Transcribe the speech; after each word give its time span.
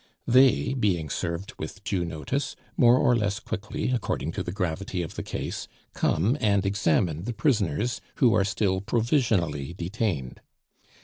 They, 0.25 0.73
being 0.73 1.11
served 1.11 1.53
with 1.59 1.83
due 1.83 2.03
notice, 2.03 2.55
more 2.75 2.97
or 2.97 3.15
less 3.15 3.39
quickly, 3.39 3.91
according 3.91 4.31
to 4.31 4.41
the 4.41 4.51
gravity 4.51 5.03
of 5.03 5.13
the 5.13 5.21
case, 5.21 5.67
come 5.93 6.39
and 6.41 6.65
examine 6.65 7.25
the 7.25 7.33
prisoners 7.33 8.01
who 8.15 8.33
are 8.33 8.43
still 8.43 8.81
provisionally 8.81 9.73
detained. 9.75 10.41